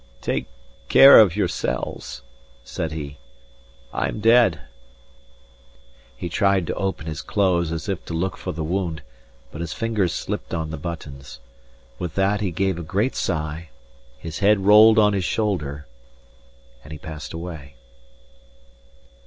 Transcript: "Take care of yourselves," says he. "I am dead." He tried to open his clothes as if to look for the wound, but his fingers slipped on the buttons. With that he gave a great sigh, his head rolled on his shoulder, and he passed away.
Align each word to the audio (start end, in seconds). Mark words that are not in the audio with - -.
"Take 0.21 0.47
care 0.89 1.19
of 1.19 1.35
yourselves," 1.35 2.23
says 2.63 2.91
he. 2.91 3.19
"I 3.93 4.07
am 4.07 4.19
dead." 4.19 4.61
He 6.17 6.27
tried 6.27 6.65
to 6.65 6.73
open 6.73 7.05
his 7.05 7.21
clothes 7.21 7.71
as 7.71 7.87
if 7.87 8.03
to 8.05 8.15
look 8.15 8.35
for 8.35 8.51
the 8.51 8.63
wound, 8.63 9.03
but 9.51 9.61
his 9.61 9.73
fingers 9.73 10.11
slipped 10.11 10.55
on 10.55 10.71
the 10.71 10.77
buttons. 10.77 11.39
With 11.99 12.15
that 12.15 12.41
he 12.41 12.49
gave 12.49 12.79
a 12.79 12.81
great 12.81 13.13
sigh, 13.15 13.69
his 14.17 14.39
head 14.39 14.61
rolled 14.65 14.97
on 14.97 15.13
his 15.13 15.23
shoulder, 15.23 15.85
and 16.83 16.91
he 16.91 16.97
passed 16.97 17.31
away. 17.31 17.75